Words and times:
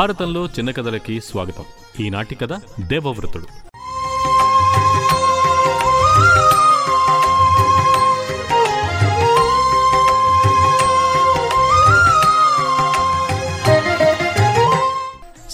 భారతంలో 0.00 0.46
చిన్న 0.46 0.70
కథలకి 0.70 1.20
స్వాగతం. 1.20 1.64
ఈనాటి 2.00 2.34
కథ 2.34 2.52
దేవవ్రతుడు. 2.80 3.69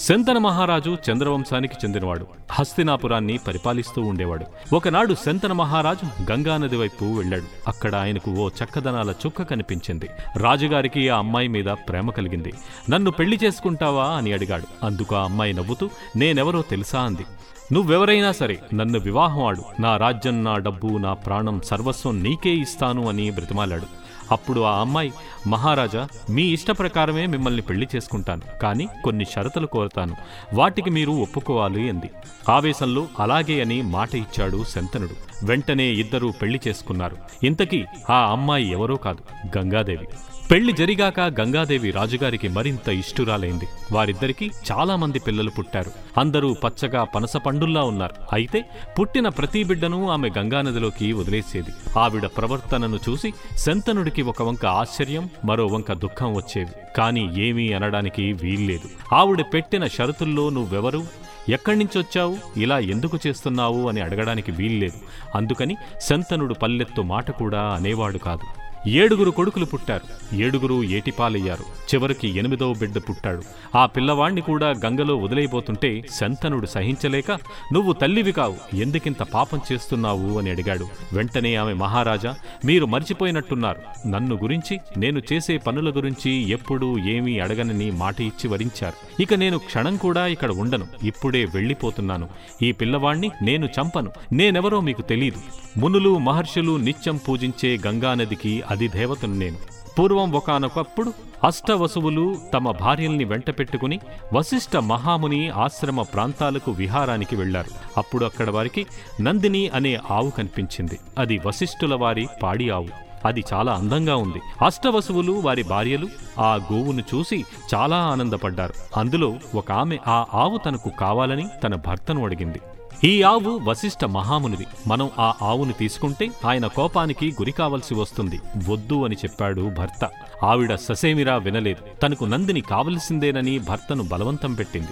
శంతన 0.09 0.37
మహారాజు 0.37 0.97
చంద్రవంశానికి 1.11 1.75
చెందినవాడు. 1.83 2.27
హస్తినాపురాన్ని 2.51 3.37
పరిపాలిస్తూ 3.37 4.01
ఉండేవాడు. 4.01 4.75
ఒకనాడు 4.75 5.13
శంతన 5.13 5.53
మహారాజు 5.53 6.31
గంగానది 6.31 6.77
వైపు 6.77 7.05
వెళ్ళాడు. 7.05 7.43
అక్కడ 7.67 7.95
ఆయనకు 7.95 8.31
ఓ 8.31 8.47
చక్కదనాల 8.47 9.11
చుక్క 9.11 9.41
కనిపించింది. 9.41 10.09
రాజుగారికి 10.37 11.09
ఆ 11.09 11.17
అమ్మాయి 11.17 11.47
మీద 11.47 11.65
ప్రేమ 11.65 12.09
కలిగింది. 12.09 12.53
నన్ను 12.89 13.11
పెళ్ళి 13.11 13.39
చేసుకుంటావా? 13.43 14.05
అని 14.05 14.33
అడిగాడు. 14.33 14.85
అందుకు 14.85 15.15
ఆ 15.15 15.23
అమ్మాయి 15.23 15.53
నవ్వుతూ 15.53 15.89
నేనెవరో 16.15 16.61
తెలుసా? 16.61 17.01
అంది. 17.01 17.25
నువ్వెవరైనా 17.73 18.31
సరే 18.31 18.59
నన్ను 18.73 18.99
వివాహం 18.99 19.45
ఆడు. 19.45 19.81
నా 19.81 19.97
రాజ్యం 19.97 20.43
నా 20.43 20.57
డబ్బు 20.57 20.87
నా 20.87 21.13
ప్రాణం 21.13 21.61
సర్వస్వం 21.63 22.23
నీకే 22.23 22.49
ఇస్తాను 22.49 23.09
అని 23.09 23.31
బ్రతిమాలాడు. 23.31 24.06
అప్పుడు 24.31 24.61
ఆ 24.61 24.79
అమ్మాయి 24.79 25.13
మహారాజా 25.47 26.07
మీ 26.29 26.43
ఇష్ట 26.43 26.71
ప్రకారమే 26.71 27.25
మిమ్మల్ని 27.25 27.61
పెళ్ళి 27.61 27.87
చేసుకుంటాను 27.95 28.41
కానీ 28.61 28.87
కొన్ని 29.03 29.25
షరతులు 29.25 29.67
కోరతాను. 29.67 30.15
వాటికి 30.53 30.89
మీరు 30.89 31.11
ఒప్పుకోవాలి 31.11 31.89
అంది. 31.89 32.09
ఆవేశంలో 32.49 33.07
అలాగే 33.19 33.61
అని 33.61 33.81
మాట 33.81 34.15
ఇచ్చాడు 34.15 34.63
శంతనుడు. 34.63 35.36
వెంటనే 35.43 35.85
ఇద్దరూ 35.85 36.31
పెళ్ళి 36.31 36.59
చేసుకున్నారు. 36.67 37.17
ఇంతకీ 37.43 37.85
ఆ 38.09 38.31
అమ్మాయి 38.31 38.71
ఎవరో 38.71 38.95
కాదు 38.95 39.57
గంగాదేవి. 39.57 40.07
పెళ్ళి 40.51 40.73
జరిగాక 40.73 41.19
గంగాదేవి 41.19 41.91
రాజుగారికి 41.91 42.47
మరింత 42.47 42.89
ఇష్టురాలైంది. 42.89 43.67
వారిద్దరికీ 43.91 44.51
చాలా 44.71 44.95
మంది 44.95 45.19
పిల్లలు 45.19 45.49
పుట్టారు. 45.49 45.91
అందరూ 46.17 46.55
పచ్చగా 46.63 47.03
పనస 47.03 47.37
పండుల్లా 47.37 47.83
ఉన్నారు. 47.83 48.13
అయితే 48.33 48.65
పుట్టిన 48.99 49.29
ప్రతి 49.29 49.63
బిడ్డను 49.63 50.09
ఆమె 50.09 50.29
గంగానదిలోకి 50.37 51.13
వదిలేసేది. 51.13 51.99
ఆవిడ 51.99 52.25
ప్రవర్తనను 52.25 52.99
చూసి 53.09 53.33
శంతనుడికి 53.57 54.21
ఒక 54.21 54.41
వంక 54.41 54.65
ఆశ్చర్యం 54.65 55.29
మరో 55.45 55.65
వంక 55.65 55.93
దుఃఖం 55.93 56.33
వచ్చేవి 56.33 56.95
కాని 56.97 57.41
ఏమీ 57.41 57.73
అనడానికి 57.73 58.33
వీల్లేదు. 58.33 59.15
ఆవిడ 59.15 59.41
పెట్టిన 59.41 59.87
షరతుల్లో 59.87 60.49
నువ్వెవరు? 60.49 61.26
ఎక్కడి 61.49 61.79
నుంచి 61.79 61.97
వచ్చావు? 61.97 62.37
ఇలా 62.57 62.79
ఎందుకు 62.79 63.19
చేస్తున్నావు? 63.27 63.89
అని 63.89 64.01
అడగడానికి 64.01 64.51
వీల్లేదు. 64.51 64.97
అందుకని 65.37 65.77
శంతనుడు 66.01 66.53
పల్లెత్తు 66.53 67.01
మాట 67.01 67.31
కూడా 67.31 67.61
అనేవాడు 67.61 68.17
కాదు. 68.17 68.66
ఏడుగురు 68.87 69.31
కొడుకులు 69.31 69.65
పుట్టారు. 69.65 70.35
ఏడుగురు 70.35 70.83
ఏటిపాలయ్యారు. 70.83 71.63
చివరికి 71.63 72.27
ఎనిమిదవ 72.27 72.73
బిడ్డ 72.73 72.97
పుట్టాడు. 72.97 73.43
ఆ 73.77 73.85
పిల్లవాణ్ణి 73.85 74.41
కూడా 74.41 74.69
గంగలో 74.69 75.17
వదిలైపోతుంటే 75.17 76.03
శంతనుడు 76.19 76.65
సహించలేక 76.65 77.31
నువ్వు 77.73 77.93
తల్లివి 77.93 78.31
కావు. 78.31 78.75
ఎందుకింత 78.75 79.23
పాపం 79.23 79.61
చేస్తున్నావు? 79.71 80.39
అని 80.39 80.49
అడిగాడు. 80.49 80.87
వెంటనే 81.13 81.55
ఆమె 81.55 81.73
మహారాజా 81.73 82.35
మీరు 82.65 82.85
మర్చిపోయినట్టున్నారు. 82.85 84.07
నన్ను 84.07 84.35
గురించి 84.35 84.79
నేను 84.97 85.21
చేసే 85.33 85.57
పనుల 85.57 85.89
గురించి 85.89 86.49
ఎప్పుడూ 86.49 86.97
ఏమీ 86.97 87.39
అడగనని 87.39 87.91
మాట 87.91 88.21
ఇచ్చి 88.21 88.47
వరించారు. 88.47 89.21
ఇక 89.21 89.33
నేను 89.33 89.57
క్షణం 89.57 89.97
కూడా 89.97 90.27
ఇక్కడ 90.27 90.51
ఉండను. 90.51 90.87
ఇప్పుడే 91.03 91.45
వెళ్ళిపోతున్నాను. 91.45 92.29
ఈ 92.61 92.71
పిల్లవాణ్ణి 92.71 93.31
నేను 93.41 93.65
చంపను. 93.65 94.11
నేనెవరో 94.31 94.79
మీకు 94.79 95.01
తెలీదు. 95.01 95.37
మునులు 95.79 96.17
మహర్షులు 96.17 96.77
నిత్యం 96.77 97.17
పూజించే 97.17 97.79
గంగానదికి 97.87 98.63
అధిదేవతను 98.69 99.33
నేను. 99.33 99.57
పూర్వం 99.99 100.31
ఒకనొకప్పుడు 100.31 101.13
అష్టవసువులు 101.43 102.35
తమ 102.53 102.71
భార్యల్ని 102.71 103.23
వెంట 103.23 103.49
పెట్టుకుని 103.49 103.99
వశిష్ఠ 104.33 104.77
మహాముని 104.77 105.49
ఆశ్రమ 105.49 106.01
ప్రాంతాలకు 106.01 106.71
విహారానికి 106.71 107.35
వెళ్ళారు 107.35 107.69
అప్పుడు 107.97 108.25
అక్కడ 108.25 108.49
వారికి 108.49 108.85
నందిని 109.21 109.69
అనే 109.69 109.99
ఆవు 110.11 110.29
కనిపించింది. 110.29 110.99
అది 111.17 111.41
వశిష్ఠుల 111.45 111.95
వారి 111.95 112.27
పాడి 112.43 112.69
ఆవు. 112.69 113.07
అది 113.25 113.43
చాలా 113.53 113.73
అందంగా 113.73 114.15
ఉంది. 114.15 114.65
అష్టవసువులు 114.65 115.31
వారి 115.31 115.63
భార్యలు 115.63 116.07
ఆ 116.39 116.59
గోవును 116.73 117.03
చూసి 117.15 117.45
చాలా 117.75 117.97
ఆనందపడ్డారు. 117.97 118.73
అందులో 118.97 119.35
ఒక 119.55 119.71
ఆమె 119.71 119.97
ఆ 120.07 120.25
ఆవు 120.33 120.57
తనకు 120.57 120.89
కావాలని 120.89 121.49
తన 121.63 121.75
భర్తను 121.75 122.23
అడిగింది. 122.23 122.61
ఈ 123.03 123.21
ఆవు 123.21 123.59
వశిష్ఠ 123.63 124.05
మహామునిది. 124.05 124.65
మనం 124.87 125.09
ఆ 125.19 125.33
ఆవును 125.41 125.73
తీసుకుంటే 125.73 126.29
ఆయన 126.45 126.67
కోపానికి 126.67 127.31
గురి 127.31 127.51
కావలసి 127.51 127.93
వస్తుంది. 127.95 128.39
వద్దు 128.69 129.05
అని 129.05 129.15
చెప్పాడు 129.15 129.61
భర్త. 129.61 130.09
ఆవిడ 130.43 130.75
ససేమిరా 130.75 131.35
వినలేదు. 131.35 131.99
తనకు 132.01 132.25
నందిని 132.25 132.61
కావలసిందేనని 132.61 133.59
భర్తను 133.59 134.03
బలవంతం 134.03 134.53
పెట్టింది. 134.53 134.87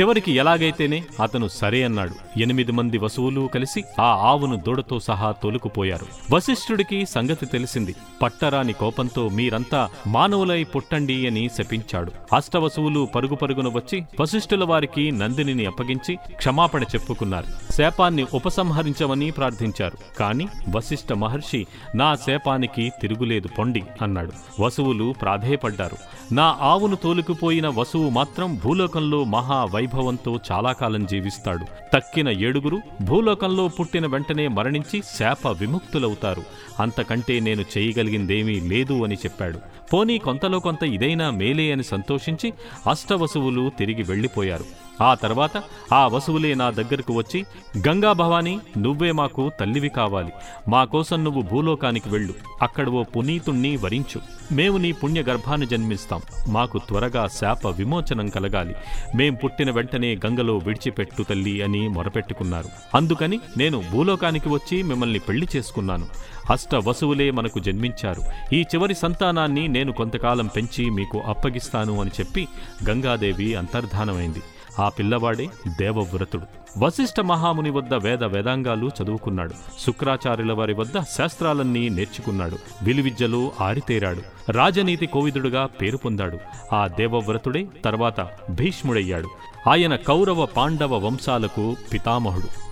చివరికి 0.00 0.32
ఎలాగైతేనే 0.32 1.04
అతను 1.22 1.48
సరే 1.48 1.82
అన్నాడు. 1.82 2.14
ఎనిమిది 2.38 2.72
మంది 2.72 2.98
వసువులు 2.98 3.50
కలిసి 3.54 3.84
ఆ 4.00 4.04
ఆవును 4.04 4.56
దూడతో 4.56 5.00
సహా 5.00 5.32
తోలుకుపోయారు. 5.32 6.06
వశిష్ఠుడికి 6.34 7.06
సంగతి 7.06 7.46
తెలిసింది. 7.46 7.94
పట్టరాని 8.22 8.72
కోపంతో 8.72 9.28
మీరంతా 9.28 9.88
మానవులై 10.06 10.64
పుట్టండి 10.64 11.26
అని 11.26 11.50
శపించాడు. 11.58 12.12
అష్టవసువులు 12.34 13.08
పరుగు 13.14 13.34
పరుగున 13.34 13.68
వచ్చి 13.68 14.02
వశిష్ఠుల 14.20 14.64
వారికి 14.64 15.10
నందినిని 15.10 15.66
అప్పగించి 15.66 16.18
క్షమాపణ 16.36 16.82
చెప్పుకున్నారు. 16.82 17.72
శాపాన్ని 17.72 18.26
ఉపసంహరించమని 18.34 19.30
ప్రార్థించారు. 19.30 19.98
కాని 20.18 20.48
వశిష్ఠ 20.76 21.12
మహర్షి 21.12 21.66
నా 21.94 22.14
శాపానికి 22.14 22.92
తిరుగులేదు 23.00 23.48
పొండి 23.48 23.82
అన్నాడు. 24.02 24.62
వసువులు 24.62 25.14
ప్రాధేయపడ్డారు. 25.22 25.96
నా 26.34 26.56
ఆవును 26.60 26.96
తోలుకుపోయిన 26.96 27.68
వసువు 27.68 28.10
మాత్రం 28.10 28.60
భూలోకంలో 28.64 29.24
మహా 29.24 29.64
వైభవంతో 29.64 30.38
చాలా 30.52 30.72
కాలం 30.72 31.06
జీవిస్తాడు. 31.06 31.66
తక్కిన 31.94 32.27
ఏడుగురు 32.30 32.80
భూలోకంలో 33.02 33.68
పుట్టిన 33.68 34.06
వెంటనే 34.06 34.48
మరణించి 34.48 35.02
శాప 35.18 35.46
విముక్తులవుతారు. 35.46 36.42
అంతకంటే 36.80 37.40
నేను 37.40 37.64
చేయగలిగిందేమీ 37.78 38.60
లేదు 38.60 39.04
అని 39.04 39.14
చెప్పాడు. 39.14 39.58
పోనీ 39.92 40.18
కొంతలో 40.18 40.58
కొంత 40.58 40.82
ఇదైనా 40.82 41.30
మేలే 41.30 41.72
అని 41.72 41.84
సంతోషించి 41.84 42.52
అష్టవసువులు 42.90 43.70
తిరిగి 43.78 44.02
వెళ్ళిపోయారు. 44.02 44.87
ఆ 45.02 45.14
తర్వాత 45.14 45.62
ఆ 45.94 46.06
వసువులే 46.06 46.54
నా 46.54 46.70
దగ్గరకు 46.70 47.14
వచ్చి 47.14 47.44
గంగా 47.88 48.12
భవానీ 48.12 48.60
నువ్వే 48.78 49.12
మాకు 49.12 49.50
తల్లివి 49.60 49.88
కావాలి. 49.88 50.32
మా 50.68 50.84
కోసం 50.84 51.24
నువ్వు 51.24 51.42
భూలోకానికి 51.42 52.08
వెళ్ళు. 52.08 52.34
అక్కడ 52.62 52.88
ఓ 52.88 53.02
పునీతుణ్ణి 53.02 53.76
వరించు. 53.76 54.20
మేము 54.52 54.78
నీ 54.78 54.92
పుణ్య 54.92 55.22
గర్భాన్ని 55.22 55.66
జన్మిస్తాం. 55.66 56.22
మాకు 56.48 56.78
త్వరగా 56.78 57.26
శాప 57.26 57.66
విమోచనం 57.66 58.28
కలగాలి. 58.28 58.74
మేం 59.16 59.34
పుట్టిన 59.34 59.70
వెంటనే 59.70 60.14
గంగలో 60.14 60.56
విడిచిపెట్టు 60.56 61.22
తల్లి 61.22 61.62
అని 61.62 61.88
మొరపెట్టుకున్నారు. 61.88 62.96
అందుకని 62.96 63.40
నేను 63.56 63.82
భూలోకానికి 63.92 64.48
వచ్చి 64.48 64.82
మిమ్మల్ని 64.82 65.18
పెళ్ళి 65.18 65.48
చేసుకున్నాను. 65.56 66.06
అష్ట 66.50 66.74
వసువులే 66.74 67.30
మనకు 67.30 67.58
జన్మించారు. 67.58 68.54
ఈ 68.54 68.62
చివరి 68.62 68.94
సంతానాన్ని 68.94 69.68
నేను 69.68 69.92
కొంతకాలం 69.92 70.46
పెంచి 70.46 70.90
మీకు 70.90 71.18
అప్పగిస్తాను 71.18 72.00
అని 72.00 72.10
చెప్పి 72.20 72.48
గంగాదేవి 72.88 73.54
అంతర్ధానమైంది. 73.54 74.42
ఆ 74.78 74.88
పిల్లవాడే 74.88 75.48
దేవవ్రతుడు. 75.78 76.42
వశిష్ఠ 76.78 77.20
మహాముని 77.20 77.70
వద్ద 77.70 77.94
వేద 77.94 78.24
వేదాంగాలు 78.24 78.90
చదువుకున్నాడు. 79.02 79.54
శుక్రాచార్యుల 79.86 80.52
వారి 80.52 80.74
వద్ద 80.74 81.00
శాస్త్రాలన్నీ 81.00 81.88
నేర్చుకున్నాడు. 81.88 82.56
విలువిద్యలో 82.82 83.52
ఆరితేరాడు. 83.60 84.52
రాజనీతి 84.52 85.06
కోవిదుడుగా 85.06 85.66
పేరు 85.66 85.96
పొందాడు. 85.96 86.38
ఆ 86.74 86.86
దేవవ్రతుడే 86.86 87.66
తర్వాత 87.84 88.28
భీష్ముడయ్యాడు. 88.50 89.28
ఆయన 89.68 89.96
కౌరవ 89.96 90.46
పాండవ 90.46 91.06
వంశాలకు 91.06 91.76
పితామహుడు. 91.92 92.67